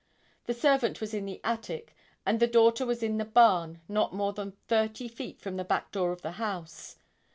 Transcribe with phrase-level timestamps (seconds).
[0.45, 1.95] The servant was in the attic,
[2.25, 5.91] and the daughter was in the barn not more than thirty feet from the back
[5.91, 6.97] door of the house.